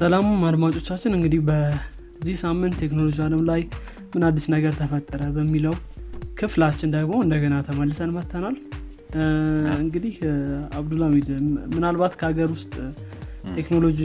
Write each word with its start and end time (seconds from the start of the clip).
ሰላሙም 0.00 0.42
አድማጮቻችን 0.48 1.14
እንግዲህ 1.16 1.40
በዚህ 1.48 2.36
ሳምንት 2.42 2.74
ቴክኖሎጂ 2.82 3.18
አለም 3.24 3.42
ላይ 3.48 3.62
ምን 4.12 4.22
አዲስ 4.28 4.46
ነገር 4.54 4.72
ተፈጠረ 4.78 5.22
በሚለው 5.34 5.74
ክፍላችን 6.38 6.92
ደግሞ 6.94 7.14
እንደገና 7.24 7.56
ተመልሰን 7.66 8.12
መተናል 8.16 8.56
እንግዲህ 9.82 10.14
አብዱልሚድ 10.78 11.28
ምናልባት 11.74 12.14
ከሀገር 12.20 12.48
ውስጥ 12.56 12.74
ቴክኖሎጂ 13.56 14.00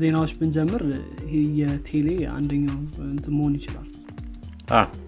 ዜናዎች 0.00 0.32
ብንጀምር 0.38 0.82
ይሄ 1.26 1.34
የቴሌ 1.60 2.08
አንደኛው 2.36 2.78
እንትን 3.10 3.34
መሆን 3.38 3.54
ይችላል። 3.60 3.86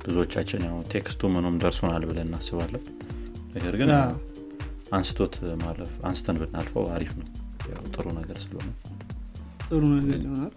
ብዙዎቻችን 0.05 0.63
ያው 0.69 0.77
ቴክስቱ 0.93 1.31
ምኑም 1.35 1.59
ደርሶናል 1.63 2.05
ብለን 2.11 2.29
እናስባለን። 2.29 2.85
ነገር 3.55 3.77
ግን 3.81 3.91
አንስቶት 4.99 5.35
ማለፍ 5.65 5.93
አንስተን 6.11 6.39
ብናልፈው 6.43 6.87
አሪፍ 6.97 7.13
ነው። 7.21 7.29
ጥሩ 7.95 8.07
ነገር 8.21 8.37
ስለሆነ 8.45 8.69
ጥሩ 9.69 9.83
ነገር 9.95 10.19
ይሆናል። 10.25 10.53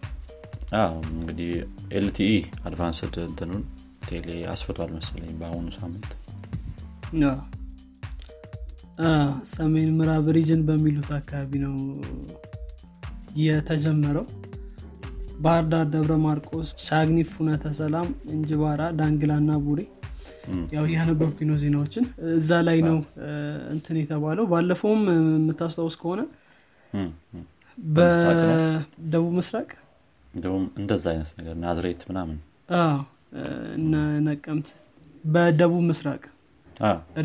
እንግዲህ 1.13 1.49
LTE 1.91 2.33
Advanced 2.65 3.15
እንትኑን 3.23 3.63
ቴሌ 4.05 4.27
አስፍቷል 4.51 4.89
መሰለኝ 4.97 5.31
በአሁኑ 5.39 5.67
ሳምንት። 5.77 6.09
ሰሜን 9.51 9.89
ምዕራብ 9.97 10.25
region 10.35 10.61
በሚሉት 10.67 11.09
አካባቢ 11.17 11.51
ነው 11.63 11.75
የተጀመረው። 13.41 14.25
ባህር 15.39 15.65
ዳር 15.69 15.85
ደብረ 15.93 16.13
ማርቆስ 16.23 16.69
ቻግኒ 16.83 17.19
ፍኖተ 17.29 17.65
ሰላም 17.79 18.07
እንጅባራ 18.33 18.81
ዳንግላ 18.99 19.33
ና 19.45 19.57
ቡሬ 19.65 19.79
ያው 20.75 20.83
እያነበብኩኝ 20.89 21.47
ነው 21.49 21.57
ዜናዎችን። 21.63 22.05
እዛ 22.33 22.59
ላይ 22.67 22.79
ነው 22.87 22.97
እንትን 23.73 23.97
የተባለው። 24.01 24.45
ባለፈውም 24.51 25.01
የምታስታውስ 25.11 25.95
ከሆነ 26.01 26.21
በደቡብ 27.95 29.31
ምስራቅ? 29.37 29.69
እንደዛ 30.77 31.03
አይነት 31.13 31.29
ነገር 31.39 31.55
ናዝሬት 31.63 32.01
ምናምን። 32.09 32.37
ነቀምት። 34.27 34.69
በደቡብ 35.23 35.83
ምስራቅ 35.89 36.21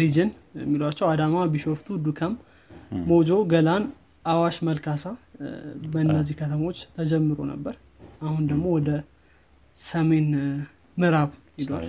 ሪጅን 0.00 0.30
የሚሏቸው 0.61 1.06
አዳማ 1.11 1.44
ቢሾፍቱ 1.53 1.88
ዱከም 2.05 2.33
ሞጆ 3.08 3.30
ገላን 3.53 3.84
አዋሽ 4.25 4.56
መልካሳ 4.69 5.05
በእነዚህ 5.92 6.34
ከተሞች 6.41 6.78
ተጀምሮ 6.97 7.38
ነበር። 7.53 7.75
አሁን 8.22 8.42
ደግሞ 8.50 8.66
ወደ 8.77 8.91
ሰሜን 9.77 10.28
ምዕራብ 10.97 11.31
ሂዷል። 11.58 11.84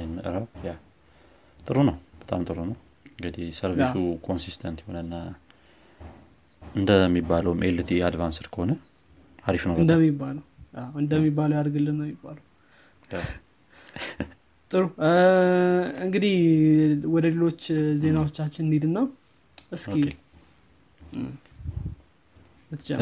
ጥሩ 1.59 1.77
ነው። 1.89 1.95
በጣም 2.21 2.41
ጥሩ 2.47 2.57
ነው። 2.69 2.77
እንግዲህ 3.11 3.45
service 3.59 3.95
ኡ 4.25 4.34
consistent 4.34 4.79
የሆነና 4.83 5.13
እንደሚባለውም 6.75 7.59
LTE 7.67 7.91
Advanced 8.07 8.47
ከሆነ 8.53 8.71
አሪፍ 9.43 9.63
ነው 9.67 9.75
እንደሚባለው። 9.83 10.43
እንደሚባለው 11.01 11.55
ያድርግልን 11.57 11.95
ነው 11.99 12.05
የሚባለው። 12.07 12.43
ጥሩ። 14.71 14.83
እንግዲህ 16.05 16.35
ወደ 17.13 17.25
ሌሎች 17.33 17.61
ዜናዎቻችን 18.01 18.65
እንሂድና 18.65 18.97
እስኪ 19.71 19.95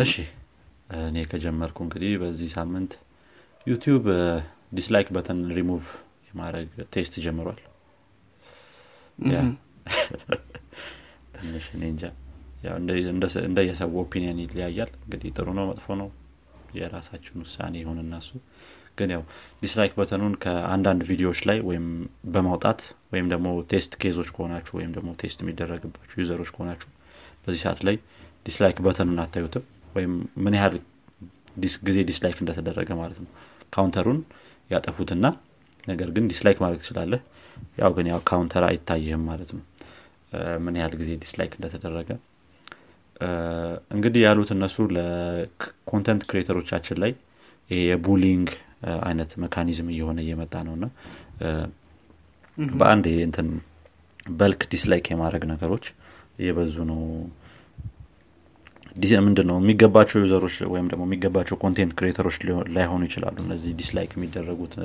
እሺ። 0.04 0.14
እኔ 1.02 1.18
ከጀመርኩ 1.30 1.78
እንግዲህ 1.86 2.12
በዚህ 2.22 2.50
ሳምንት 2.56 2.92
ዩቲዩብ 3.66 4.04
ዲስላይክ 4.72 5.08
በተን 5.16 5.40
ሪሙቭ 5.58 5.84
የማድረግ 6.30 6.70
test 6.94 7.14
ጀምሯል። 7.26 7.60
ትንሽ 11.36 11.66
እኔ 11.76 11.84
እንጃ 11.92 12.04
እንደየሰው 13.46 13.92
opinion 14.02 14.40
ይለያያል። 14.44 14.92
እንግዲህ 15.00 15.30
ጥሩ 15.38 15.48
ነው 15.58 15.66
መጥፎ 15.72 15.88
ነው 16.02 16.10
የራሳችን 16.78 17.42
ውሳኔ 17.44 17.74
ይሁን 17.82 18.00
እና 18.04 18.18
እሱ 18.18 18.30
ግን 18.98 19.10
ያው 19.14 19.24
dislike 19.62 19.94
button 20.00 20.20
ኡን 20.20 20.34
ከአንዳንድ 20.44 21.02
ቪዲዮዎች 21.10 21.40
ላይ 21.50 21.58
ወይም 21.70 21.86
በማውጣት 22.34 22.80
ወይም 23.14 23.28
ደግሞ 23.34 23.48
test 23.72 23.94
case 24.02 24.16
ኦች 24.16 24.30
ከሆናችሁ 24.36 24.74
ወይም 24.80 24.92
ደግሞ 24.98 25.10
test 25.22 25.40
የሚደረግባችሁ 25.44 26.16
user 26.22 26.36
ኦች 26.36 26.50
ከሆናችሁ 26.56 26.90
በዚህ 27.44 27.62
ሰዓት 27.66 27.80
ላይ 27.88 27.96
dislike 28.46 28.78
button 28.86 29.06
ኡን 29.06 29.20
አታዩትም። 29.24 29.64
ወይም 29.96 30.14
ምን 30.46 30.56
ያህል 30.60 30.76
ጊዜ 31.88 31.98
dislike 32.10 32.38
እንደተደረገ 32.44 32.90
ማለት 33.02 33.20
ነው። 33.24 33.30
counter 33.74 34.03
ኡን 34.03 34.20
ያጠፉትና 34.70 35.26
ነገር 35.88 36.10
ግን 36.16 36.26
dislike 36.32 36.58
ማድረግ 36.64 36.80
ትችላለህ። 36.84 37.22
ያው 37.82 37.92
ግን 37.98 38.08
ያው 38.12 38.20
counter 38.30 38.64
አይታይህም 38.70 39.24
ማለት 39.30 39.52
ነው። 39.56 39.64
ምን 40.64 40.76
ያህል 40.80 40.96
ጊዜ 41.02 41.12
dislike 41.22 41.52
እንደተደረገ 41.58 42.10
እንግዲህ 43.96 44.22
ያሉት 44.26 44.50
እነሱ 44.56 44.76
ለ 44.96 45.24
content 45.24 46.24
creator 46.30 46.59
ኦቻችን 46.59 46.98
ላይ 47.04 47.12
የ 47.70 47.85
bullying 47.85 48.48
አይነት 49.06 49.32
mechanism 49.44 49.88
እየሆነ 49.94 50.18
እየመጣ 50.26 50.56
ነው 50.68 50.74
እና 50.78 50.86
በአንድ 52.76 53.06
እንትን 53.26 53.48
በልክ 54.38 54.62
dislike 54.74 55.06
የማድረግ 55.12 55.44
ነገሮች 55.54 55.86
እየበዙ 56.40 56.76
ነው። 56.92 57.02
ምንድን 59.26 59.48
ነው 59.50 59.58
የሚገባቸው 59.60 60.18
user 60.24 60.40
ኦች 60.40 60.56
ወይም 60.74 60.86
ደግሞ 60.92 61.04
የሚገባቸው 61.08 61.56
content 61.64 61.94
creator 62.00 62.22
ኦች 62.22 62.36
ላይሆኑ 62.76 63.02
ይችላሉ። 63.08 63.36
እነዚህ 63.46 63.72
dislike 63.80 64.12
የሚደረጉት 64.16 64.76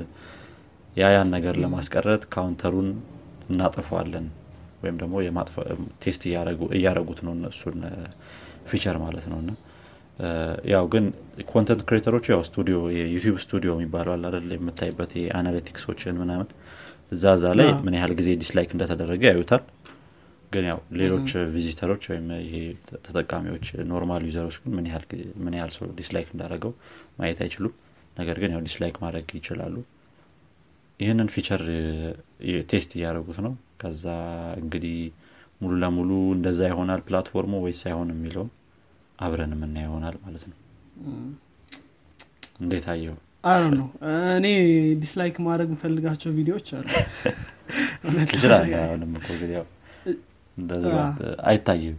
ያንን 0.96 1.28
ነገር 1.34 1.54
ለማስቀረት 1.62 2.22
counter 2.32 2.68
ኡን 2.68 2.88
እናጠፋዋለን 3.48 4.26
ወይም 4.80 4.96
ደግሞ 5.00 5.14
test 6.02 6.22
እያረጉት 6.76 7.20
ነው 7.26 7.32
እነሱን 7.36 7.80
feature 8.70 8.96
ማለት 9.04 9.26
ነው። 9.32 9.38
እና 9.42 9.50
ያው 10.72 10.84
ግን 10.92 11.04
content 11.50 11.82
creator 11.88 12.12
ኦች 12.12 12.26
ያው 12.32 12.40
studio 12.48 12.78
የ 12.96 13.05
YouTube 13.05 13.36
Studio 13.44 13.70
የሚባለው 13.76 14.12
አለ 14.16 14.28
አይደለ 14.28 14.50
የምታይበት 14.56 15.12
የ 15.20 15.32
analytics 15.32 15.84
ኦችን 15.84 16.18
ምናምን 16.22 16.48
እዛ 17.12 17.24
እዛ 17.36 17.46
ላይ 17.60 17.68
ምን 17.86 17.94
ያህል 17.98 18.12
ጊዜ 18.18 18.30
dislike 18.42 18.72
እንደተደረገ 18.74 19.22
ያዩታል። 19.30 19.62
ግን 20.52 20.64
ያው 20.68 20.78
ሌሎች 21.00 21.28
visitor 21.54 21.86
ኦች 21.86 22.04
ወይም 22.10 22.26
ይሄ 22.44 22.54
ተጠቃሚዎች 23.06 23.66
normal 23.90 24.22
user 24.28 24.42
ኦች 24.42 24.56
ግን 24.62 24.72
ምን 25.44 25.54
ያህል 25.58 25.72
ሰው 25.76 25.86
dislike 25.98 26.28
እንዳደረገው 26.34 26.72
ማየት 27.18 27.40
አይችሉም። 27.44 27.74
ነገር 28.16 28.36
ግን 28.42 28.52
ያው 28.54 28.62
dislike 28.66 28.96
ማድረግ 29.04 29.28
ይችላሉ። 29.38 29.76
ይህንን 31.00 31.28
feature 31.34 31.62
test 32.70 32.90
እያደረጉት 32.96 33.38
ነው 33.46 33.52
ከዛ 33.80 34.04
እንግዲህ 34.60 34.96
ሙሉ 35.60 35.72
ለሙሉ 35.82 36.10
እንደዛ 36.36 36.60
ይሆናል 36.70 37.00
platform 37.06 37.45
ኡ 37.45 37.54
ወይስ 37.64 37.82
አይሆን 37.88 38.10
የሚለውን 38.14 38.50
አብረን 39.18 39.52
የምናይ 39.56 39.76
ይሆናል 39.84 40.14
ማለት 40.24 40.44
ነው። 40.50 40.56
እንዴት 42.60 42.86
አየኸው 42.92 43.16
ነው 43.74 43.86
እኔ 44.36 44.46
dislike 45.02 45.36
ማድረግ 45.44 45.68
የምፈልጋቸው 45.70 46.30
ቪዲዮዎች 46.38 46.68
አሉ። 46.76 46.88
አይታይም። 51.50 51.96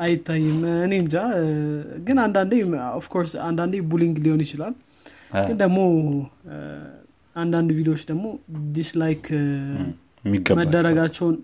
አይታይም። 0.00 0.56
እኔ 0.84 0.92
እንጃ። 1.02 1.14
ግን 2.06 2.18
አንዳንዴ 2.24 2.52
of 2.98 3.06
course 3.06 3.32
አንዳንዴ 3.46 3.74
bullying 3.92 4.16
ሊሆን 4.24 4.40
ይችላል። 4.44 4.74
ግን 5.40 5.56
ደግሞ 5.62 5.78
አንዳንድ 7.36 7.70
ቪዲዮዎች 7.78 8.02
ደግሞ 8.10 8.26
dislike 8.76 9.24
መደረጋቸውን 10.60 11.36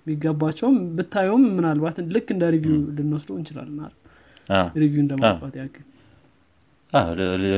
የሚገባቸውም 0.00 0.76
ብታየውም 0.96 1.44
ምናልባት 1.56 1.96
ልክ 2.14 2.28
እንደ 2.34 2.44
review 2.54 2.76
ልንወስደው 2.96 3.30
እንችላለን። 3.38 3.78
review 4.82 5.00
እንደ 5.04 5.14
ማጥፋት 5.22 5.54
ያክል። 5.60 5.86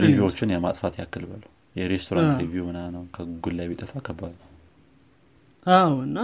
review 0.04 0.29
ዎችን 0.29 0.54
የማጥፋት 0.54 0.94
ያክል 1.00 1.22
በለው 1.28 1.50
የሬስቶራንት 1.76 2.40
review 2.42 2.64
ምና 2.68 2.78
ነው 2.94 3.02
ከጉግል 3.14 3.54
ላይ 3.58 3.66
ቢጠፋ 3.70 3.92
ከባድ 4.06 4.34
አዎ 5.66 5.92
እና 6.06 6.18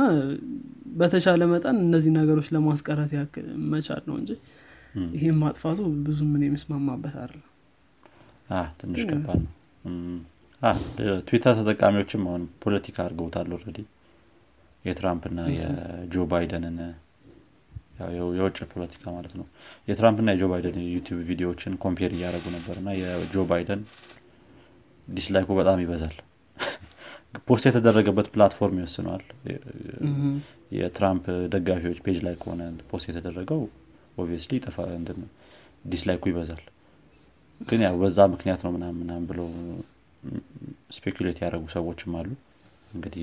በተቻለ 0.99 1.43
መጠን 1.51 1.77
እነዚህ 1.85 2.13
ነገሮች 2.19 2.49
ለማስቀረት 2.55 3.13
ያክል 3.19 3.45
መቻል 3.73 4.03
ነው 4.09 4.17
እንጂ 4.21 4.31
ይህም 5.15 5.37
ማጥፋቱ 5.43 5.79
ብዙ 6.07 6.19
ምን 6.31 6.43
የመስማማበት 6.47 7.15
አለ 7.23 7.35
ትንሽ 8.81 9.03
ከባድ 9.11 9.41
ነው። 9.45 9.53
ትዊተር 11.27 11.55
ተጠቃሚዎችም 11.59 12.23
አሁን 12.29 12.45
ፖለቲካ 12.65 12.97
አድርገውታል 13.05 13.49
already 13.57 13.79
የትራምፕና 14.85 15.41
የጆ 15.55 16.25
ባይደንን 16.31 16.79
የውጭ 18.37 18.59
ፖለቲካ 18.73 19.05
ማለት 19.15 19.33
ነው። 19.39 19.47
የትራምፕና 19.89 20.35
የጆ 20.35 20.47
ባይደን 20.53 20.77
የዩቲዩብ 20.83 21.21
ቪዲዮዎችን 21.29 21.73
compare 21.83 22.11
እያደረጉ 22.17 22.47
ነበር 22.57 22.77
እና 22.83 22.91
የጆ 23.01 23.45
ባይደን 23.51 23.81
dislike 25.09 25.40
ኡ 25.40 25.49
በጣም 25.59 25.79
ይበዛል። 25.85 26.17
post 27.49 27.65
የተደረገበት 27.69 28.27
platform 28.33 28.79
ይወስነዋል። 28.81 29.25
የትራምፕ 30.77 31.25
ደጋፊዎች 31.55 31.99
page 32.05 32.19
ላይ 32.27 32.35
ከሆነ 32.41 32.63
post 32.91 33.07
የተደረገው 33.11 33.61
obviously 34.19 34.55
dislike 35.85 36.16
ኡ 36.16 36.25
ይበዛል። 36.31 36.63
ግን 37.61 37.81
ያው 37.85 37.95
በዛ 38.01 38.19
ምክንያት 38.33 38.61
ነው 38.65 38.73
ምናምን 38.75 38.99
ምናምን 39.03 39.25
ብለው 39.31 39.47
speculate 40.97 41.39
ያደረጉ 41.43 41.65
ሰዎችም 41.75 42.13
አሉ። 42.19 42.29
እንግዲህ 42.93 43.23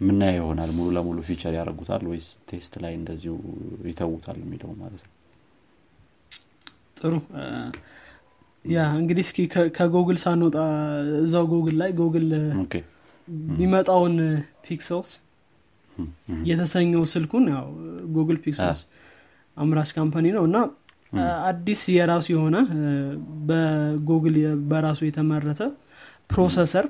ምናየው 0.00 0.38
ይሆናል። 0.38 0.70
ሙሉ 0.76 0.88
ለሙሉ 0.96 1.18
feature 1.26 1.52
ያደረጉታል 1.56 2.02
ወይስ 2.10 2.28
test 2.48 2.74
ላይ 2.82 2.92
እንደዚሁ 2.98 3.34
ይተውታል 3.88 4.38
የሚለው 4.42 4.70
ማለት 4.80 5.02
ነው? 5.04 5.12
ጥሩ። 6.98 7.12
ያ 8.64 8.84
እንግዲህ 9.00 9.24
እስኪ 9.26 9.38
ከጉግል 9.76 10.18
ሳንወጣ 10.22 10.56
እዛው 11.22 11.44
ጉግል 11.52 11.76
ላይ 11.80 11.90
ጉግል 11.98 12.28
የሚመጣውን 13.52 14.14
Pixels 14.66 15.10
የተሰኘው 16.48 17.02
ስልኩን 17.12 17.44
ያው 17.52 17.66
ጉግል 18.14 18.38
Pixels 18.44 18.80
አምራች 19.56 19.90
company 19.98 20.26
ነው 20.36 20.44
እና 20.48 20.56
አዲስ 21.48 21.80
የራሱ 21.96 22.26
የሆነ 22.34 22.56
በጉግል 23.48 24.36
በራሱ 24.70 25.00
የተመረተ 25.08 25.60
processor 26.30 26.86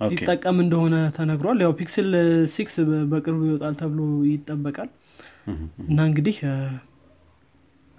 ሊጠቀም 0.00 0.56
እንደሆነ 0.64 0.94
ተነግሯል። 1.16 1.58
ያው 1.64 1.72
Pixel 1.78 2.08
six 2.54 2.74
በቅርቡ 3.12 3.40
ይወጣል 3.48 3.74
ተብሎ 3.80 4.00
ይጠበቃል። 4.30 4.90
እና 5.86 5.98
እንግዲህ 6.08 6.36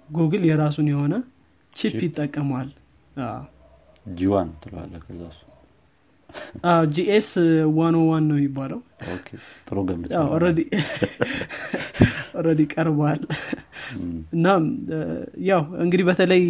ጉግል 0.08 0.42
የራሱን 0.48 0.88
የሆነ 0.92 1.14
chip 1.74 1.98
ይጠቀመዋል። 2.06 2.70
G 4.06 4.17
one 4.17 4.48
ትለዋለ 4.62 4.94
ከዛ 5.04 5.22
GS 6.94 7.28
one 7.76 7.94
one 8.02 8.24
ነው 8.30 8.36
የሚባለው። 8.38 8.80
ጥሩ 9.68 9.76
already 12.38 12.60
ቀርበዋል 12.72 13.20
እና 14.32 14.46
ያው 15.48 15.62
እንግዲህ 15.84 16.04
በተለይ 16.08 16.42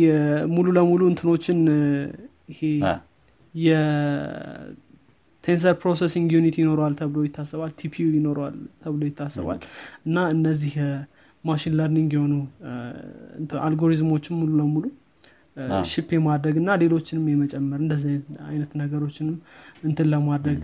ሙሉ 0.54 0.66
ለሙሉ 0.78 1.02
እንትኖችን 1.10 1.60
ይሄ 2.52 2.60
የ 5.48 5.55
tensor 5.55 5.74
processing 5.82 6.30
unit 6.36 6.56
ይኖረዋል 6.60 6.94
ተብሎ 6.98 7.18
ይታሰባል። 7.26 7.70
TPU 7.78 8.06
ይኖረዋል 8.16 8.56
ተብሎ 8.82 9.02
ይታሰባል። 9.08 9.60
እና 10.06 10.16
እነዚህ 10.34 10.74
machine 11.44 11.74
learning 11.78 12.10
የሆኑ 12.16 12.34
አልጎሪዝሞችን 13.66 14.34
ሙሉ 14.40 14.50
ለሙሉ 14.60 14.84
ship 15.92 16.10
የማድረግ 16.16 16.56
እና 16.62 16.74
ሌሎችንም 16.82 17.24
የመጨመር 17.32 17.80
እንደዚህ 17.84 18.12
አይነት 18.48 18.72
ነገሮችንም 18.80 19.36
እንትን 19.84 20.08
ለማድረግ 20.12 20.60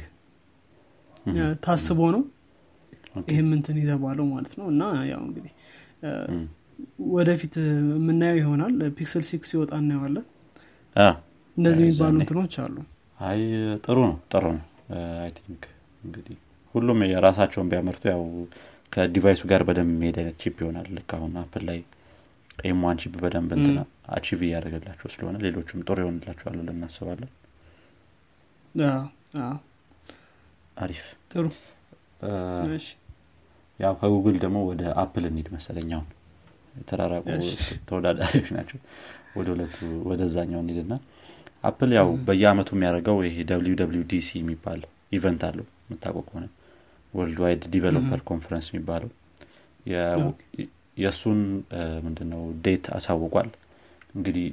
ታስቦ 1.64 2.00
ነው 2.16 2.22
ይህም 3.30 3.48
እንትን 3.56 3.78
የተባለው 3.82 4.28
ማለት 4.34 4.52
ነው። 4.60 4.68
እና 4.74 4.82
ያው 5.12 5.22
እንግዲህ 5.28 5.52
ወደፊት 7.14 7.56
የምናየው 7.96 8.38
ይሆናል። 8.42 8.76
Pixel 8.96 9.24
six 9.30 9.50
ሲወጣ 9.52 9.72
እናየዋለን። 9.82 10.26
እንደዚህ 11.56 11.82
የሚባሉ 11.84 12.14
እንትኖች 12.18 12.54
አሉ። 12.64 12.76
አይ 13.20 13.40
ጥሩ 13.84 13.98
ነው 14.06 14.16
ጥሩ 14.32 14.44
ነው 14.54 14.62
I 15.18 15.30
think 15.38 15.62
እንግዲህ 16.02 16.36
ሁሉም 16.74 16.98
የራሳቸውን 17.06 17.68
ቢያመርቱ 17.70 18.02
ያው 18.12 18.22
ከ 18.92 19.02
device 19.02 19.32
ኡ 19.32 19.42
ጋር 19.50 19.62
በደንብ 19.68 19.92
የሚሄድ 19.94 20.16
አይነት 20.20 20.36
chip 20.42 20.56
ይሆናል። 20.62 20.88
ልክ 20.96 21.10
አሁን 21.16 21.32
አፕል 21.40 21.62
ላይ 21.68 21.78
M 22.64 22.73
one 22.73 22.98
chip 23.02 23.14
በደንብ 23.22 23.50
እንትና 23.56 23.78
achieve 24.08 24.40
እያደረገላቸው 24.46 25.08
ስለሆነ 25.14 25.36
ሌሎችም 25.46 25.84
ጥሩ 25.86 25.96
ይሆንላቸዋል 26.02 26.56
ብለን 26.58 26.76
እናስባለን። 26.76 27.30
አሪፍ። 30.76 31.02
ጥሩ። 31.32 31.46
ያው 33.78 33.94
ከጉግል 34.00 34.36
ደግሞ 34.44 34.58
ወደ 34.68 34.82
አፕል 35.02 35.24
እንሂድ 35.30 35.48
መሰለኝ 35.54 35.90
አሁን። 35.96 36.08
የተራራቁ 36.74 37.24
ተወዳዳሪዎች 37.88 38.48
ናቸው። 38.56 38.78
ወደ 39.36 39.48
ሁለቱ 39.54 39.76
ወደዛኛው 40.08 40.60
እንሂድና 40.62 40.94
አፕል 41.64 41.90
ያው 41.96 42.08
በየአመቱ 42.26 42.70
የሚያደርገው 42.74 43.16
ይሄ 43.26 43.36
WWDC 43.50 44.28
የሚባል 44.40 44.80
event 45.16 45.42
አለው። 45.48 45.66
የምታውቀው 45.84 46.24
ከሆነ 46.28 46.44
worldwide 47.14 47.40
developer 47.44 48.20
conference 48.30 48.66
የሚባለው 48.70 49.10
የእሱን 50.96 51.40
ምንድነው 52.04 52.42
date 52.64 52.84
አሳውቋል። 52.96 53.50
እንግዲህ 54.14 54.46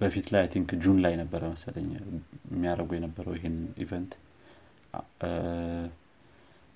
በፊት 0.00 0.26
I 0.34 0.44
think 0.52 0.70
June 0.84 0.98
ላይ 1.04 1.14
ነበረ 1.20 1.42
መሰለኝ 1.52 1.88
የሚያደርጉ 2.52 2.90
የነበረው 2.96 3.34
ይህን 3.38 3.56
event። 3.84 4.12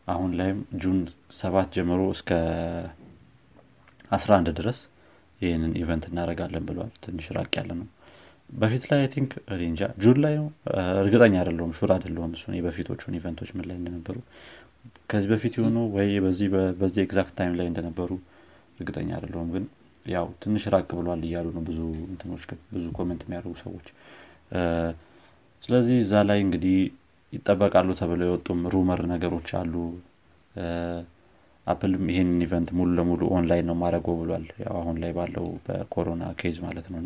አሁን 0.07 0.31
ላይም 0.39 0.59
June 0.83 0.99
ሰባት 1.39 1.69
ጀምሮ 1.77 2.03
እስከ 2.15 2.31
አስራ 4.11 4.31
አንድ 4.39 4.49
ድረስ 4.59 4.79
ይህንን 5.41 5.73
event 5.81 6.05
እናደረጋለን 6.11 6.67
ብለዋል 6.69 6.93
ትንሽ 7.05 7.27
ራቅ 7.37 7.53
ያለ 7.59 7.71
ነው 7.81 7.87
በፊት 8.51 8.85
ላይ 8.91 9.01
I 9.01 9.09
think 9.15 9.31
እንጃ 9.65 9.89
June 10.03 10.19
ላይ 10.25 10.35
ነው። 10.41 10.47
እርግጠኛ 11.01 11.35
አይደለሁም 11.41 11.73
sure 11.79 11.91
አይደለሁም 11.95 12.33
እሱ 12.37 12.53
የበፊቶቹን 12.57 13.17
event 13.19 13.37
ኦች 13.37 13.51
ምን 13.57 13.67
ላይ 13.69 13.77
እንደነበሩ። 13.81 14.17
ከዚህ 15.11 15.29
በፊት 15.33 15.55
የሆኑ 15.59 15.79
ወይ 15.97 16.11
በዚህ 16.25 16.49
በዚህ 16.81 17.01
exact 17.05 17.35
time 17.39 17.55
ላይ 17.61 17.67
እንደነበሩ 17.71 18.11
እርግጠኛ 18.79 19.09
አይደለሁም። 19.17 19.49
ግን 19.55 19.65
ያው 20.07 20.27
ትንሽ 20.43 20.65
ራቅ 20.75 20.89
ብሏል 20.99 21.23
እያሉ 21.29 21.47
ነው 21.57 21.63
ብዙ 21.69 21.81
እንትኖች 22.07 22.43
ብዙ 22.75 22.85
comment 22.99 23.23
የሚያደርጉ 23.27 23.55
ሰዎች። 23.65 23.87
ስለዚህ 25.63 25.97
እዛ 26.03 26.15
ላይ 26.29 26.39
እንግዲህ 26.45 26.77
ይጠበቃሉ 27.33 27.91
ተብለው 28.01 28.29
የወጡም 28.29 28.61
rumor 28.75 29.01
ነገሮች 29.13 29.49
አሉ። 29.61 29.75
አፕልም 31.67 32.05
ይህንን 32.11 32.41
event 32.45 32.69
ሙሉ 32.79 32.91
ለሙሉ 32.99 33.23
ኦንላይን 33.37 33.67
ነው 33.71 33.77
ማድረገው 33.81 34.17
ብሏል። 34.21 34.45
ያው 34.65 34.75
አሁን 34.81 34.97
ላይ 35.03 35.13
ባለው 35.17 35.47
በኮሮና 35.67 36.25
case 36.41 36.59
ማለት 36.67 36.87
ነው 36.93 37.01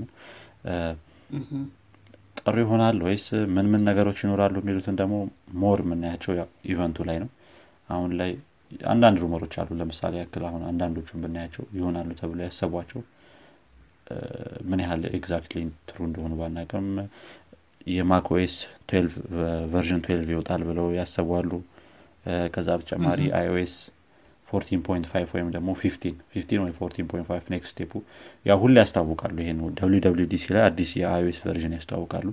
ጥሩ 2.41 2.55
ይሆናል 2.63 2.99
ወይስ 3.07 3.25
ምን 3.55 3.67
ምን 3.73 3.83
ነገሮች 3.89 4.19
ይኖራሉ 4.25 4.55
የሚሉትን 4.61 4.95
ደግሞ 5.01 5.15
more 5.63 5.81
የምናያቸው 5.85 6.33
event 6.73 6.97
ኡ 6.97 7.07
ላይ 7.09 7.19
ነው። 7.23 7.31
አሁን 7.89 8.11
ላይ 8.21 8.31
አንዳንድ 8.91 9.19
rumor 9.23 9.40
ኦች 9.40 9.55
አሉ 9.61 9.77
ለምሳሌ 9.81 10.15
ያክል 10.21 10.45
አሁን 10.49 10.63
አንዳንዶቹን 10.69 11.23
ብናያቸው 11.25 11.65
ይሆናሉ 11.79 12.11
ተብሎ 12.21 12.39
ያሰቧቸው 12.47 13.01
ምን 14.69 14.81
ያህል 14.85 15.03
exactly 15.17 15.59
true 15.89 15.99
እንደሆኑ 16.09 16.33
ባናቅም 16.41 16.87
የ 17.91 18.09
macOS 18.09 18.55
version 19.73 20.01
12 20.05 20.33
ይወጣል 20.33 20.63
ብለው 20.69 20.87
ያሰቧሉ። 20.99 21.51
ከዛ 22.55 22.69
በተጨማሪ 22.79 23.21
iOS 23.39 23.75
14.5 24.51 25.35
ወይም 25.35 25.49
ደግሞ 25.55 25.71
15 25.81 26.07
ወይ 26.61 26.73
14.5 26.79 27.51
next 27.55 27.73
step 27.75 27.87
ኡ 27.87 27.93
ያ 28.47 28.57
ሁሉ 28.63 28.75
ያስታውቃሉ 28.83 29.37
ይሄ 29.43 29.51
DC 30.33 30.45
ላይ 30.55 30.63
አዲስ 30.69 30.93
የ 31.01 31.17
iOS 31.17 31.41
version 31.45 31.75
ያስታውቃሉ። 31.79 32.29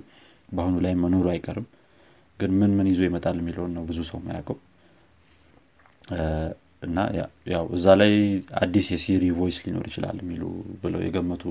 በአሁኑ 0.48 0.76
ላይ 0.84 0.94
መኖሩ 1.02 1.26
አይቀርም። 1.34 1.66
ግን 2.40 2.50
ምን 2.58 2.72
ምን 2.78 2.88
ይዞ 2.90 3.00
ይመጣል 3.08 3.36
የሚለውን 3.40 3.72
ነው 3.76 3.84
ብዙ 3.88 3.98
ሰው 4.10 4.18
ማያውቀው 4.24 4.58
እና 6.82 6.98
ያው 7.52 7.64
እዛ 7.76 7.86
ላይ 8.00 8.12
አዲስ 8.60 8.86
የ 8.92 9.03
Siri 9.03 9.24
voice 9.38 9.56
ሊኖር 9.64 9.86
ይችላል 9.90 10.16
የሚሉ 10.22 10.42
ብለው 10.82 11.00
የገመቱ 11.06 11.44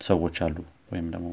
ሰዎች 0.00 0.36
አሉ። 0.46 0.56
ወይም 0.92 1.06
ደግሞ 1.14 1.28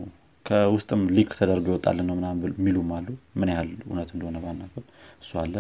ከውስጥም 0.46 1.02
leak 1.16 1.30
ተደርጎ 1.40 1.68
ይወጣልን 1.72 2.08
ነው 2.10 2.16
ምናምን 2.20 2.54
የሚሉም 2.54 2.90
አሉ። 2.98 3.08
ምን 3.40 3.52
ያህል 3.54 3.70
እውነት 3.86 4.10
እንደሆነ 4.16 4.38
ባናቅም 4.46 4.86
እሱ 5.22 5.32
አለ 5.44 5.56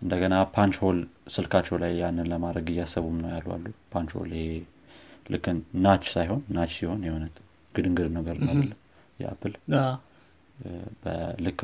እንደገና 0.00 0.34
punch 0.54 0.76
hole 0.82 0.98
ስልካቸው 1.34 1.76
ላይ 1.82 1.92
ያንን 2.00 2.28
ለማድረግ 2.32 2.66
እያሰቡም 2.72 3.16
ነው 3.22 3.30
ያሉ 3.34 3.46
አሉ። 3.54 3.64
punch 3.92 4.10
hole 4.18 4.32
ልክ 5.26 5.46
notch 5.84 6.04
ሳይሆን 6.12 6.42
notch 6.56 6.70
ሲሆን 6.76 7.00
የሆነ 7.06 7.24
ግድንግድ 7.74 8.08
ነገር 8.16 8.36
ነው 8.42 8.52
የአፕል 9.18 9.54
ልክ 11.46 11.60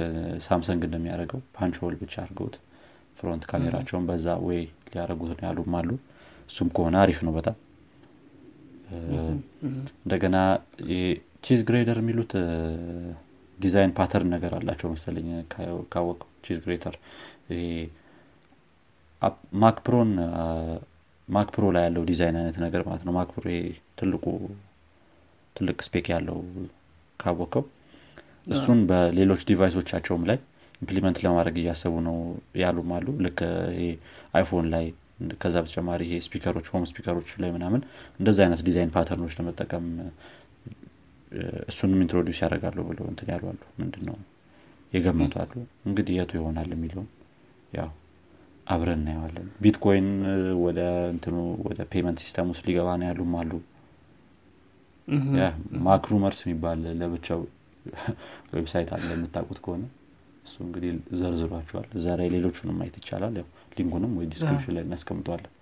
ሳምሰንግ 0.46 0.82
እንደሚያደርገው 0.88 1.40
punch 1.56 1.76
hole 1.82 1.94
ብቻ 2.02 2.14
አድርገውት 2.24 2.56
front 3.18 3.44
ካሜራቸውን 3.50 4.04
በዛ 4.08 4.26
ወይ 4.46 4.60
ሊያደረጉት 4.86 5.40
ያሉም 5.46 5.74
አሉ። 5.78 5.90
እሱም 6.50 6.68
ከሆነ 6.76 6.94
አሪፍ 7.02 7.18
ነው 7.26 7.32
በጣም። 7.36 7.56
እንደገና 10.02 10.36
cheese 11.44 11.60
grater 11.68 11.98
የሚሉት 12.02 12.32
design 13.58 13.92
pattern 13.98 14.30
ነገር 14.34 14.52
አላቸው 14.58 14.88
መሰለኝ። 14.94 15.28
ካወቀው 15.52 16.08
cheese 16.44 16.58
grater 16.64 16.94
Mac 19.62 19.80
Pro 19.80 19.98
ን 19.98 20.10
Mac 21.28 21.46
Pro 21.46 21.64
ላይ 21.74 21.82
ያለው 21.86 22.02
ዲዛይን 22.08 22.36
አይነት 22.40 22.56
ነገር 22.64 22.82
ማለት 22.88 23.04
ነው። 23.06 23.12
Mac 23.16 23.30
Pro 23.30 23.44
ትልቁ 23.98 24.24
ትልቅ 25.56 25.78
spec 25.86 26.06
ያለው 26.14 26.38
ካወቀው 27.20 27.64
እሱን 28.48 28.78
በሌሎች 28.88 29.42
device 29.50 29.76
ኦቻቸውም 29.76 30.24
ላይ 30.30 30.38
implement 30.80 31.18
ለማድረግ 31.24 31.56
እያሰቡ 31.60 31.94
ነው 32.08 32.16
ያሉም 32.62 32.90
አሉ። 32.96 33.06
ልክ 33.24 33.38
iPhone 34.34 34.66
ላይ 34.74 34.84
ከዛ 35.42 35.56
በተጨማሪ 35.62 36.00
ይሄ 36.06 36.14
speaker 36.26 36.52
ኦች 36.52 36.66
home 36.72 36.84
speaker 36.90 37.14
ኦች 37.14 37.28
ላይ 37.42 37.50
ምናምን 37.56 37.82
እንደዚ 38.20 38.38
አይነት 38.46 38.62
design 38.68 38.92
pattern 38.96 39.20
ኦች 39.20 39.34
ለመጠቀም 39.38 39.86
እሱንም 41.68 42.00
introduce 42.04 42.38
ያደርጋሉ 42.42 42.78
ብሎ 42.88 43.00
እንትን 43.12 43.28
ያሉ 43.32 43.44
አሉ። 43.52 43.60
ምንድን 43.80 44.04
ነው 44.08 44.16
የገመቱ 44.92 45.34
አሉ። 45.42 45.52
እንግዲህ 45.88 46.14
የቱ 46.18 46.32
ይሆናል 46.38 46.68
የሚለውም 46.74 47.08
ያው 47.72 47.88
አብረን 48.66 49.00
እናየዋለን። 49.00 49.48
ቢትኮይን 49.62 50.08
ወደ 50.64 50.80
እንትኑ 51.10 51.36
ወደ 51.66 51.80
payment 51.92 52.18
system 52.24 52.50
ውስጥ 52.52 52.62
ሊገባ 52.68 52.88
ነው 53.00 53.06
ያሉም 53.10 53.32
አሉ። 53.40 53.52
MacRumors 55.86 56.38
የሚባል 56.44 56.80
ለብቻው 57.00 57.40
website 58.54 58.90
አለ። 58.96 59.08
የምታውቁት 59.14 59.58
ከሆነ 59.64 59.82
እሱ 60.46 60.56
እንግዲህ 60.66 60.90
ዘርዝሯቸዋል። 61.20 61.88
እዛ 61.98 62.06
ላይ 62.20 62.28
ሌሎቹንም 62.34 62.76
ማየት 62.80 62.96
ይቻላል። 63.00 63.34
ያው 63.40 63.46
link 63.76 63.91
ኡንም 63.91 64.12
ወይ 64.18 64.26
description 64.32 64.74
ላይ 64.76 64.84
እናስቀምጠዋለን። 64.86 65.52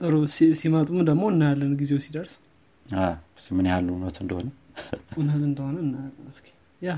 ጥሩ። 0.00 0.14
ሲመጡም 0.60 1.00
ደግሞ 1.08 1.24
እናያለን 1.32 1.72
ጊዜው 1.80 2.00
ሲደርስ። 2.04 2.34
ምን 3.56 3.66
ያህል 3.70 3.86
እውነት 3.92 4.16
እንደሆነ? 4.22 4.48
እውነት 5.16 5.42
እንደሆነ 5.48 5.76
እናያለን። 5.86 6.26
እስኪ 6.32 6.46
ያ 6.82 6.90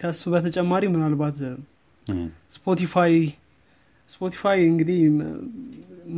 ከእሱ 0.00 0.22
በተጨማሪ 0.34 0.84
ምናልባት 0.94 1.38
Spotify 2.54 3.14
Spotify 4.08 4.58
እንግዲህ 4.66 4.98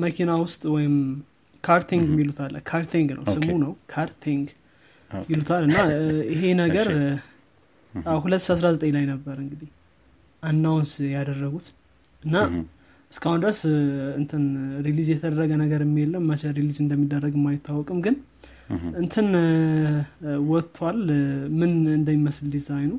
መኪና 0.04 0.30
ውስጥ 0.42 0.62
ወይም 0.74 0.94
Car 1.64 1.80
Thing 1.80 2.06
አለ። 2.46 2.56
Car 2.70 2.84
Thing 2.84 3.08
ነው 3.18 3.24
ስሙ 3.34 3.48
ነው። 3.64 3.72
Car 3.92 4.12
Thing 4.12 4.46
ይሉታል 5.28 5.64
እና 5.68 5.78
ይሄ 6.32 6.42
ነገር 6.62 6.88
2019 7.94 8.90
ላይ 8.96 9.04
ነበር 9.12 9.36
እንግዲህ 9.44 9.68
announce 10.42 10.94
ያደረጉት 11.14 11.66
እና 12.22 12.34
እስካሁን 13.12 13.40
ድረስ 13.42 13.60
እንትን 14.20 14.42
release 14.86 15.08
የተደረገ 15.12 15.52
ነገር 15.62 15.82
የለም። 15.98 16.24
መቼ 16.30 16.52
release 16.58 16.78
እንደሚደረግ 16.84 17.34
አይታወቅም። 17.50 17.98
ግን 18.06 18.16
እንትን 19.02 19.28
ወጥቷል። 20.48 21.00
ምን 21.58 21.72
እንደሚመስል 21.98 22.46
ዲዛይኑ 22.54 22.92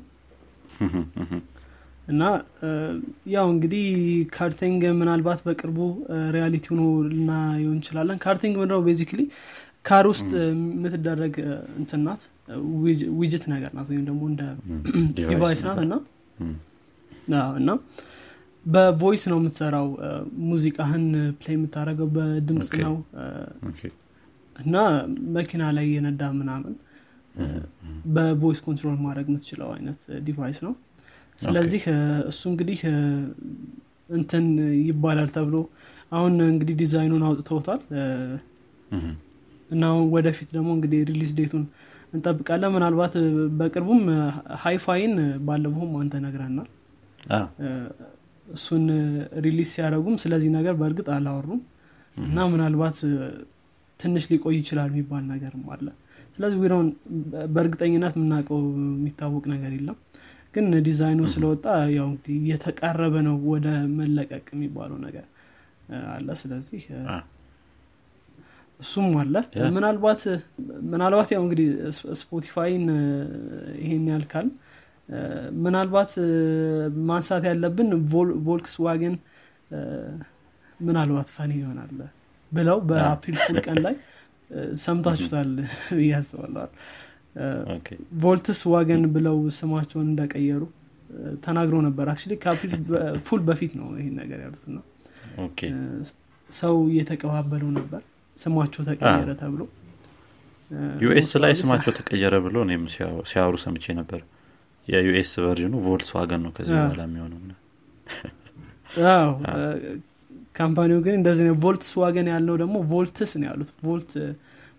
እና 2.07 2.23
ያው 3.33 3.47
እንግዲህ 3.53 3.85
Car 4.35 4.52
Thing 4.53 4.81
ምናልባት 4.99 5.39
በቅርቡ 5.47 5.77
reality 6.35 6.65
ሆኖ 6.71 6.83
ልናየው 7.09 7.71
እንችላለን። 7.75 8.19
Car 8.25 8.37
Thing 8.37 8.55
ምንድነው? 8.59 8.81
basically 8.87 9.21
car 9.85 10.05
ውስጥ 10.11 10.29
የምትደረግ 10.43 11.35
እንትናት 11.79 12.21
ዊጅት 13.19 13.43
ነገር 13.53 13.71
ናት 13.77 13.87
ወይም 13.91 14.05
ደግሞ 14.09 14.21
እንደ 14.31 14.43
device 15.29 15.61
ናት 15.67 15.79
እና 15.83 15.93
እና 17.59 17.69
በ 18.65 18.82
voice 18.82 19.23
ነው 19.31 19.37
የምትሰራው። 19.39 19.87
ሙዚቃህን 20.47 21.05
play 21.39 21.55
የምታደረገው 21.57 22.07
በድምፅ 22.15 22.69
ነው። 22.83 22.95
እና 24.55 24.75
መኪና 25.37 25.63
ላይ 25.77 25.87
እየነዳህ 25.95 26.23
ምናምን 26.39 26.73
በ 28.15 28.28
voice 28.28 28.59
control 28.65 28.97
ማድረግ 29.05 29.27
የምትችለው 29.31 29.69
አይነት 29.75 29.99
device 30.27 30.59
ነው 30.65 30.73
ስለዚህ 31.39 31.83
እሱ 32.29 32.41
እንግዲህ 32.51 32.79
እንትን 34.09 34.45
ይባላል 34.87 35.29
ተብሎ 35.35 35.55
አሁን 36.11 36.33
እንግዲህ 36.51 36.75
ዲዛይኑን 36.81 37.23
አውጥተውታል። 37.27 37.81
እና 39.69 39.83
ወደፊት 40.13 40.49
ደግሞ 40.55 40.69
እንግዲህ 40.75 40.99
release 41.09 41.31
date 41.39 41.51
ኡን 41.51 41.63
እንጠብቃለን። 42.13 42.71
ምናልባት 42.75 43.13
በቅርቡም 43.59 44.01
HiFi 44.63 44.98
ን 44.98 45.15
ባለፈውም 45.47 45.93
አንስተን 46.01 46.21
ነበረ። 46.25 46.69
እሱን 48.47 48.85
release 49.45 49.69
ሲያደርጉም 49.73 50.15
ስለዚህ 50.23 50.49
ነገር 50.57 50.75
በእርግጥ 50.81 51.07
አላወሩም። 51.15 51.61
እና 52.17 52.45
ምናልባት 52.53 52.97
ትንሽ 53.99 54.23
ሊቆይ 54.31 54.55
ይችላል 54.59 54.89
የሚባል 54.91 55.23
ነገርም 55.31 55.65
አለ። 55.73 55.85
ስለዚህ 56.35 56.57
ዊሮን 56.63 56.87
በእርግጠኝነት 57.53 58.13
የምናውቀው 58.17 58.59
የሚታወቅ 58.91 59.43
ነገር 59.53 59.71
የለም 59.77 59.97
ግን 60.57 60.67
ዲዛይኑ 60.85 61.19
ስለወጣ 61.31 61.65
ያው 61.95 62.07
እየተቃረበ 62.35 63.15
ነው 63.25 63.35
ወደ 63.51 63.67
መለቀቅ 63.97 64.45
የሚባለው 64.53 64.97
ነገር 65.03 65.25
አለ። 66.13 66.27
ስለዚህ 66.41 66.83
እሱም 68.79 69.05
አለ። 69.21 69.35
ምናልባት 69.75 70.21
ምናልባት 70.91 71.29
ያው 71.35 71.41
እንግዲህ 71.45 71.67
Spotify 72.21 72.71
ን 72.71 72.85
ይሄን 73.81 74.05
ያህላል 74.13 74.47
ምናልባት 75.63 76.11
ማንሳት 77.09 77.43
ያለብን 77.49 77.89
ቮልክስ 78.45 78.75
ዋገን 78.85 79.15
ምናልባት 80.79 81.29
funny 81.35 81.51
ይሆናል 81.61 81.91
ብለው 82.51 82.77
በ 82.89 83.03
April 83.03 83.37
Fool 83.45 83.57
ቀን 83.65 83.77
ላይ 83.85 83.95
ሰምታችሁታል 84.83 85.49
ብዬ 85.97 86.11
አስባለሁ 86.19 86.71
Voltswagen 88.21 89.03
ብለው 89.15 89.37
ስማቸውን 89.57 90.07
እንደቀየሩ 90.11 90.63
ተናግረው 91.45 91.81
ነበር። 91.87 92.05
አክ 92.13 92.21
ከ 92.43 92.52
April 92.52 92.73
Fool 93.27 93.41
በፊት 93.47 93.73
ነው 93.79 93.87
ይህን 93.99 94.15
ነገር 94.21 94.39
ያሉት 94.45 94.63
ነው 94.75 94.83
ሰው 96.49 96.75
እየተቀባበለው 96.91 97.69
ነበር። 97.77 98.01
ስማቸው 98.37 98.81
ተቀየረ 98.89 99.29
ተብሎ 99.41 99.61
US 101.03 101.29
ላይ 101.43 101.53
ስማቸው 101.59 101.91
ተቀየረ 101.99 102.35
ብሎ 102.45 102.55
እኔም 102.65 102.83
ሲያወሩ 103.29 103.55
ሰምቼ 103.63 103.85
ነበር። 103.99 104.21
የ 104.87 105.09
US 105.09 105.31
version 105.43 105.67
ኡ 105.67 105.73
ቮልክስ 105.85 106.11
ዋገን 106.17 106.41
ነው 106.45 106.51
ከዚህ 106.57 106.75
በኋላ 106.77 107.01
የሚሆነው 107.07 107.39
company 110.55 110.89
ው 110.89 110.99
ግን 111.05 111.15
እንደዚህ 111.19 111.45
ነው። 111.47 111.55
Voltswagen 111.63 112.27
ያልነው 112.33 112.55
ደግሞ 112.61 112.77
Volts 112.91 113.31
ነው 113.39 113.47
ያሉት። 113.49 113.71
volt 113.83 114.11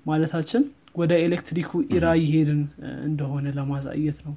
ማለታችን 0.07 0.63
ወደ 0.99 1.13
electric 1.25 1.71
ኡ 1.95 2.00
era 2.00 2.07
እየሄድን 2.23 2.61
እንደሆነ 3.07 3.47
ለማሳየት 3.57 4.19
ነው 4.27 4.35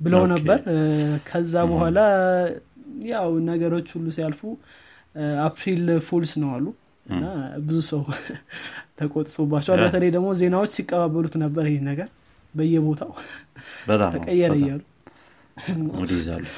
ብለው 0.00 0.22
ነበር። 0.32 0.58
ከዛ 1.28 1.54
በኋላ 1.70 1.98
ያው 3.10 3.28
ነገሮች 3.48 3.88
ሁሉ 3.96 4.06
ሲያልፉ 4.16 4.40
April 5.46 5.84
Fools 6.08 6.32
ነው 6.42 6.50
አሉ። 6.56 6.66
እና 7.06 7.24
ብዙ 7.66 7.78
ሰው 7.90 8.00
ተቆጥቶባቸዋል። 8.98 9.80
በተለይ 9.84 10.10
ደግሞ 10.16 10.28
ዜናዎች 10.40 10.72
ሲቀባበሉት 10.76 11.34
ነበር 11.42 11.64
ይህ 11.70 11.80
ነገር 11.88 12.08
በየቦታው 12.54 13.12
ተቀየረ 14.14 14.54
እያሉ። 14.60 14.80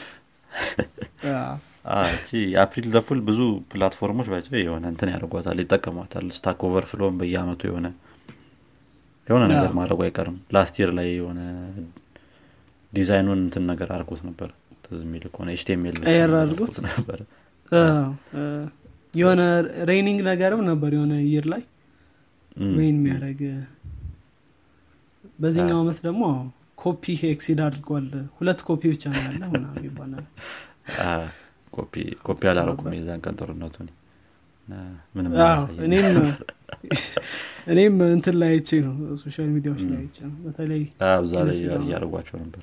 April 2.63 2.87
the 2.95 3.06
Fool 3.06 3.21
ብዙ 3.29 3.39
platform 3.71 4.08
ኦች 4.08 4.27
የሆነ 4.61 4.85
እንትን 4.93 5.11
ያደርጓታል 5.13 5.61
ይጠቀሟታል። 5.63 6.27
Stack 6.37 6.61
Overflow 6.69 7.07
ም 7.07 7.17
በየአመቱ 7.21 7.63
የሆነ 7.69 7.87
የሆነ 9.27 9.43
ነገር 9.53 9.71
ማድረጉ 9.79 10.01
አይቀርም። 10.07 10.37
last 10.55 10.75
year 10.81 10.91
ላይ 10.99 11.09
የሆነ 11.17 11.41
ዲዛይኑን 12.93 13.41
እንትን 13.45 13.65
ነገር 13.71 13.89
አድርጎት 13.95 14.23
ነበር። 14.29 14.51
የሚል 14.99 15.23
ከሆነ 15.33 15.49
HTML 15.55 15.99
አድርጎት? 16.39 16.75
ነበር። 16.89 17.19
የሆነ 19.15 19.43
raining 19.89 20.19
ነገርም 20.29 20.61
ነበር 20.69 20.91
የሆነ 20.97 21.15
year 21.27 21.47
ላይ 21.53 21.63
rain 22.77 22.97
የሚያደርግ 22.97 23.41
በዚህኛው 25.39 25.79
አመት 25.83 25.99
ደግሞ 26.07 26.25
copy 26.79 27.05
exceed 27.31 27.61
አድርጓል። 27.67 28.07
ሁለት 28.39 28.61
ኮፒ 28.69 28.83
ብቻ 28.93 29.05
ነው 29.13 29.23
ያለ 29.27 29.43
ምናምን 29.53 29.85
ይባላል። 29.89 30.25
ኮፒ 32.27 32.41
አላረኩም 32.51 32.95
የዛን 32.97 33.21
ቀን 33.25 33.37
ጦርነቱን። 33.41 33.89
እኔም 35.87 36.07
እንትን 38.13 38.37
ላይ 38.41 38.51
አይቼ 38.55 38.71
ነው 38.87 38.95
social 39.21 39.49
media 39.55 39.70
ዎች 39.70 39.83
ላይ 39.91 39.99
አይቼ 40.03 40.17
ነው። 40.27 40.37
በተለይ 40.45 40.83
እያደረጓቸው 41.83 42.37
ነበር። 42.43 42.63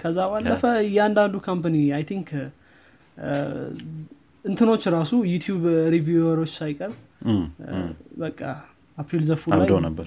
ከዛ 0.00 0.18
ባለፈ 0.32 0.62
እያንዳንዱ 0.86 1.36
company 1.46 1.76
I 1.96 2.04
think 2.10 2.30
እንትኖች 4.44 4.84
ራሱ 4.94 5.12
YouTube 5.32 5.62
reviewer 5.94 6.33
ኦች 6.33 6.52
ሳይቀር 6.58 6.92
በቃ 8.20 8.40
April 8.98 9.24
the 9.30 9.35
Fool 9.35 9.42
ላይ 9.52 9.68
ነበር። 9.88 10.06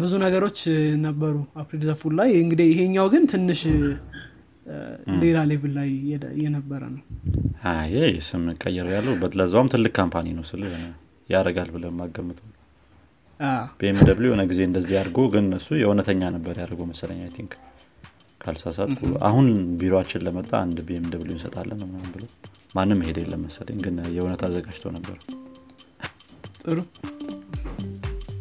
ብዙ 0.00 0.12
ነገሮች 0.24 0.60
ነበሩ 1.04 1.34
April 1.62 1.82
the 1.88 1.98
Fool 1.98 2.12
ላይ። 2.20 2.30
እንግዲህ 2.42 2.66
ይሄኛው 2.72 3.06
ግን 3.14 3.24
ትንሽ 3.32 3.60
ሌላ 5.22 5.38
level 5.50 5.72
ላይ 5.78 5.90
የነበረ 6.44 6.82
ነው 6.94 7.02
ስም 8.28 8.44
ቀየር 8.62 8.86
ያለው 8.94 9.14
ለዛውም 9.40 9.70
ትልቅ 9.72 9.92
company 9.98 10.28
ነው 10.36 10.44
ስል 10.50 10.62
ያደርጋል 11.28 11.68
ብለን 11.74 11.96
ማገምተው። 11.98 12.48
BMW 13.80 14.30
የሆነ 14.30 14.42
ጊዜ 14.50 14.60
እንደዚህ 14.68 14.96
አድርጎ 15.00 15.20
ግን 15.34 15.46
እሱ 15.58 15.68
የእውነተኛ 15.76 16.22
ነበር 16.34 16.54
ያደረገው 16.60 16.86
መሰለኝ 16.90 17.20
I 17.24 17.30
think። 17.36 17.52
ካልሳሳትኩ 18.40 19.00
አሁን 19.28 19.46
ቢሮችን 19.80 20.24
ለመጣ 20.26 20.50
አንድ 20.64 20.78
BMW 20.88 21.34
እንሰጣለን 21.36 21.80
ምናምን 21.82 22.10
ብሎ 22.14 22.24
ማንም 22.76 23.00
ሄድ 23.06 23.18
የለም 23.22 23.42
መሰለኝ 23.46 23.78
ግን 23.86 23.96
የእውነት 24.14 24.42
አዘጋጅተው 24.48 24.92
ነበር። 24.96 25.16
ጥሩ። 26.62 26.78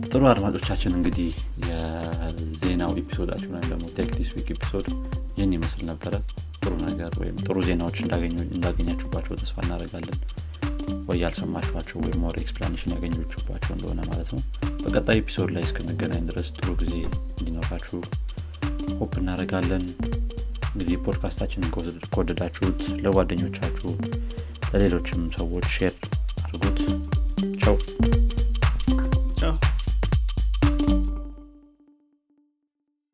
ጥሩ 0.10 0.22
አድማጮቻችን 0.32 0.94
እንግዲህ 0.98 1.32
የዜናው 1.68 2.94
episode 3.01 3.26
ኣችን 3.26 3.51
ወይም 3.56 3.68
ደግሞ 3.72 3.86
tech 3.98 4.12
this 4.18 4.29
week 4.38 4.48
episode 4.56 4.88
ይህን 5.36 5.52
ይመስል 5.58 5.82
ነበረ 5.90 6.14
ጥሩ 6.70 6.78
ነገር 6.88 7.12
ወይም 7.20 7.38
ጥሩ 7.46 7.56
ዜናዎች 7.68 7.96
እንዳገኛችሁባቸው 8.48 9.38
ተስፋ 9.40 9.56
እናደረጋለን 9.64 10.18
ወይ 11.08 11.18
ያልሰማችኋቸው 11.22 11.98
ወይም 12.04 12.26
more 12.25 12.36
explanation 12.41 12.94
ያገኛችሁባቸው 12.96 13.72
እንደሆነ 13.76 14.00
ማለት 14.10 14.30
ነው። 14.34 14.42
በቀጣይ 14.84 15.20
episode 15.22 15.51
ላይ 15.56 15.64
እስክንገናኝ 15.68 16.24
ድረስ 16.30 16.48
ጥሩ 16.58 16.70
ጊዜ 16.82 16.94
እንዲኖራችሁ 17.40 18.00
hope 19.00 19.13
እናደረጋለን 19.22 19.86
እንግዲህ 20.70 20.96
ፖድካስታችንን 21.08 21.72
ከወደዳችሁት 22.12 22.84
ለጓደኞቻችሁ 23.06 23.94
ለሌሎችም 24.72 25.24
ሰዎች 25.38 25.68
share 25.77 25.96